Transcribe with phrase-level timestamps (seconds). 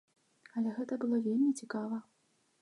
[0.61, 2.01] Але гэта было вельмі цікава.